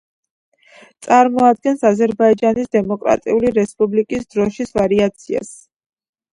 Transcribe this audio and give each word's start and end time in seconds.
წარმოადგენს 1.07 1.85
აზერბაიჯანის 1.91 2.73
დემოკრატიული 2.77 3.55
რესპუბლიკის 3.61 4.29
დროშის 4.35 4.77
ვარიაციას. 4.81 5.57